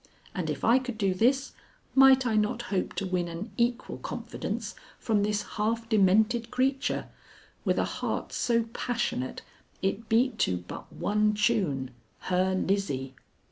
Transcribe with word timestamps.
and 0.33 0.49
if 0.49 0.63
I 0.65 0.79
could 0.79 0.97
do 0.97 1.13
this, 1.13 1.51
might 1.93 2.25
I 2.25 2.35
not 2.35 2.63
hope 2.73 2.93
to 2.93 3.05
win 3.05 3.27
an 3.27 3.51
equal 3.55 3.99
confidence 3.99 4.73
from 4.97 5.21
this 5.21 5.43
half 5.43 5.87
demented 5.89 6.49
creature, 6.49 7.09
with 7.65 7.77
a 7.77 7.83
heart 7.83 8.33
so 8.33 8.63
passionate 8.73 9.43
it 9.83 10.09
beat 10.09 10.39
to 10.39 10.57
but 10.57 10.91
one 10.91 11.35
tune, 11.35 11.91
her 12.21 12.55
Lizzie? 12.55 13.13